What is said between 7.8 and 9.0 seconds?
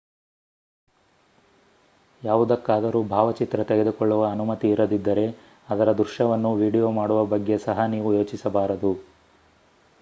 ನೀವು ಯೋಚಿಸಬಾರದು